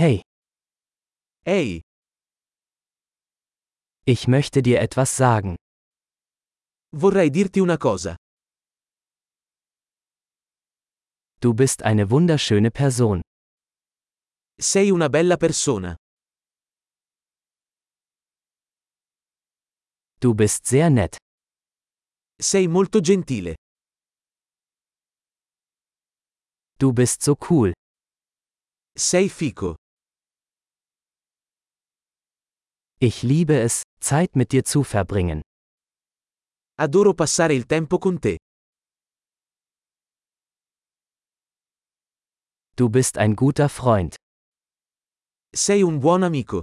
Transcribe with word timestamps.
Hey, 0.00 0.22
Ehi, 1.44 1.82
ich 4.06 4.28
möchte 4.28 4.62
dir 4.62 4.80
etwas 4.80 5.14
sagen. 5.14 5.56
vorrei 6.96 7.28
dirti 7.28 7.60
una 7.60 7.76
cosa. 7.76 8.16
Du 11.42 11.52
bist 11.52 11.82
eine 11.82 12.10
wunderschöne 12.10 12.70
Person. 12.70 13.20
Sei 14.58 14.90
una 14.90 15.10
bella 15.10 15.36
persona. 15.36 15.96
Du 20.18 20.32
bist 20.34 20.64
sehr 20.66 20.88
nett. 20.88 21.18
Sei 22.40 22.68
molto 22.68 23.00
gentile. 23.02 23.54
Du 26.78 26.90
bist 26.94 27.22
so 27.22 27.36
cool. 27.50 27.74
Sei 28.96 29.28
fico. 29.28 29.79
Ich 33.02 33.22
liebe 33.22 33.58
es, 33.58 33.82
Zeit 34.02 34.36
mit 34.36 34.52
dir 34.52 34.62
zu 34.62 34.84
verbringen. 34.84 35.40
Adoro 36.76 37.14
passare 37.14 37.54
il 37.54 37.64
tempo 37.66 37.98
con 37.98 38.20
te. 38.20 38.36
Du 42.76 42.90
bist 42.90 43.16
ein 43.16 43.36
guter 43.36 43.70
Freund. 43.70 44.16
Sei 45.56 45.82
un 45.82 46.00
buon 46.00 46.24
amico. 46.24 46.62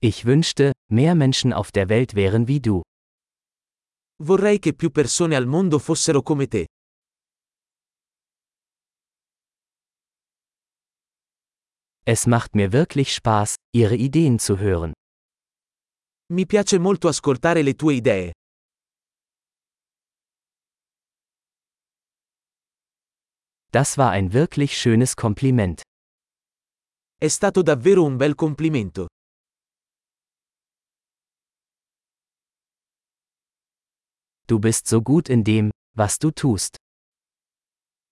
Ich 0.00 0.24
wünschte, 0.24 0.72
mehr 0.90 1.14
Menschen 1.14 1.52
auf 1.52 1.70
der 1.70 1.88
Welt 1.88 2.16
wären 2.16 2.48
wie 2.48 2.60
du. 2.60 2.82
Vorrei 4.20 4.58
che 4.58 4.74
più 4.74 4.90
persone 4.90 5.36
al 5.36 5.46
mondo 5.46 5.78
fossero 5.78 6.20
come 6.22 6.48
te. 6.48 6.66
Es 12.06 12.26
macht 12.26 12.54
mir 12.54 12.72
wirklich 12.72 13.14
Spaß, 13.14 13.54
Ihre 13.74 13.96
Ideen 13.96 14.38
zu 14.38 14.58
hören. 14.58 14.92
Mi 16.30 16.44
piace 16.44 16.78
molto 16.78 17.08
ascoltare 17.08 17.62
le 17.62 17.74
tue 17.76 17.94
idee. 17.94 18.32
Das 23.72 23.96
war 23.96 24.10
ein 24.10 24.32
wirklich 24.34 24.76
schönes 24.76 25.16
Kompliment. 25.16 25.80
È 27.18 27.28
stato 27.28 27.62
davvero 27.62 28.04
un 28.04 28.18
bel 28.18 28.34
complimento. 28.34 29.06
Du 34.46 34.58
bist 34.58 34.86
so 34.86 35.00
gut 35.00 35.30
in 35.30 35.42
dem, 35.42 35.70
was 35.96 36.18
du 36.18 36.30
tust. 36.30 36.76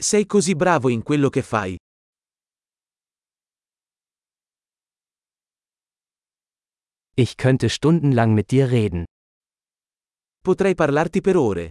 Sei 0.00 0.26
così 0.26 0.54
bravo 0.54 0.88
in 0.88 1.02
quello 1.02 1.28
che 1.28 1.42
fai. 1.42 1.76
Ich 7.22 7.36
könnte 7.36 7.68
stundenlang 7.68 8.32
mit 8.32 8.50
dir 8.50 8.70
reden. 8.70 9.04
Potrei 10.42 10.74
parlarti 10.74 11.20
per 11.20 11.36
ore. 11.36 11.68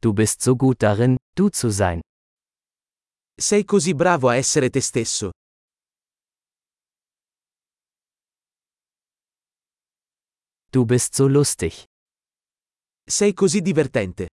Du 0.00 0.12
bist 0.14 0.40
so 0.40 0.54
gut 0.54 0.84
darin, 0.84 1.16
du 1.34 1.48
zu 1.48 1.70
sein. 1.70 2.00
Sei 3.36 3.64
così 3.64 3.92
bravo 3.94 4.28
a 4.28 4.36
essere 4.36 4.70
te 4.70 4.80
stesso. 4.80 5.32
Du 10.70 10.84
bist 10.84 11.16
so 11.16 11.26
lustig. 11.26 11.86
Sei 13.04 13.32
così 13.32 13.62
divertente. 13.62 14.28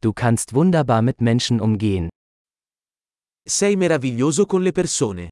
Du 0.00 0.14
kannst 0.14 0.54
wunderbar 0.54 1.02
mit 1.02 1.20
Menschen 1.20 1.60
umgehen. 1.60 2.08
Sei 3.48 3.76
meraviglioso 3.76 4.44
con 4.44 4.62
le 4.62 4.72
persone. 4.72 5.28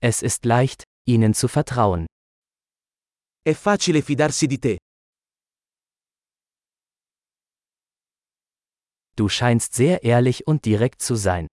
Es 0.00 0.22
ist 0.22 0.44
leicht, 0.44 0.84
ihnen 1.04 1.34
zu 1.34 1.48
vertrauen. 1.48 2.06
È 3.42 3.52
facile 3.52 4.00
fidarsi 4.00 4.46
di 4.46 4.58
te. 4.60 4.78
Du 9.16 9.28
scheinst 9.28 9.74
sehr 9.74 10.04
ehrlich 10.04 10.46
und 10.46 10.64
direkt 10.64 11.02
zu 11.02 11.16
sein. 11.16 11.48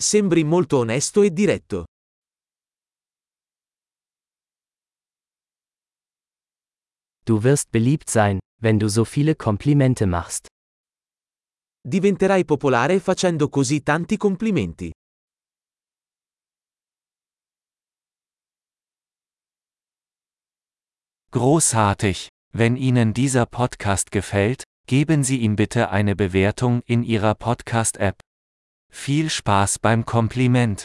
Sembri 0.00 0.42
molto 0.42 0.78
onesto 0.78 1.22
e 1.22 1.30
diretto. 1.30 1.84
Du 7.26 7.42
wirst 7.42 7.70
beliebt 7.70 8.08
sein, 8.08 8.38
wenn 8.62 8.78
du 8.78 8.88
so 8.88 9.04
viele 9.04 9.34
Komplimente 9.34 10.06
machst. 10.06 10.46
Diventerai 11.84 12.44
popolare 12.44 13.00
facendo 13.00 13.48
così 13.48 13.82
tanti 13.82 14.16
complimenti. 14.16 14.92
Großartig! 21.32 22.28
Wenn 22.54 22.76
Ihnen 22.76 23.14
dieser 23.14 23.46
Podcast 23.46 24.10
gefällt, 24.12 24.64
geben 24.86 25.24
Sie 25.24 25.38
ihm 25.38 25.56
bitte 25.56 25.88
eine 25.90 26.14
Bewertung 26.14 26.82
in 26.82 27.02
Ihrer 27.02 27.34
Podcast-App. 27.34 28.20
Viel 28.92 29.30
Spaß 29.30 29.78
beim 29.78 30.04
Kompliment! 30.04 30.84